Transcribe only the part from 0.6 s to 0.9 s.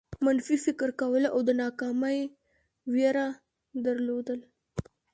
فکر